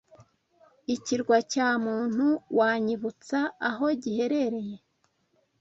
[0.95, 2.25] Ikirwa cya Muntu
[2.57, 4.75] wanyibutsa aho giherereye